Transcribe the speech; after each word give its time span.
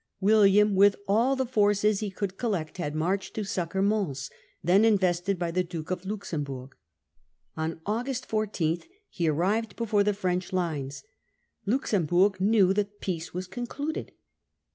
William, 0.19 0.73
with 0.73 0.95
all 1.07 1.35
the 1.35 1.45
forces 1.45 1.99
he 1.99 2.09
could 2.09 2.35
collect, 2.35 2.77
had 2.79 2.95
marched 2.95 3.35
to 3.35 3.43
succour 3.43 3.83
Mons, 3.83 4.31
then 4.63 4.83
invested 4.83 5.37
by 5.37 5.51
the 5.51 5.63
Duke 5.63 5.91
of 5.91 6.07
Luxemburg. 6.07 6.75
On 7.55 7.81
August 7.85 8.25
14 8.25 8.81
he 9.11 9.29
arrived 9.29 9.75
before 9.75 10.03
the 10.03 10.15
French 10.15 10.51
lines.? 10.51 11.03
Luxemburg 11.67 12.39
knew 12.41 12.73
that 12.73 12.87
„1 12.93 12.95
rc. 12.95 12.99
peace 12.99 13.33
was 13.35 13.45
concluded. 13.45 14.11